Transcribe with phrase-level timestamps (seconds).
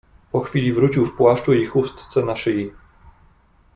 [0.31, 2.71] "Po chwili wrócił w płaszczu i chustce na szyi."